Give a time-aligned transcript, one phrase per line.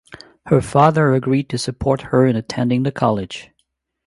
[0.47, 3.51] Her father agreed to support her in attending the college.